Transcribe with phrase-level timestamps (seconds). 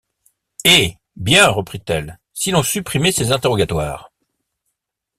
[0.65, 0.95] Eh!
[1.15, 4.09] bien, reprit-elle, si l’on supprimait ces interrogatoires?…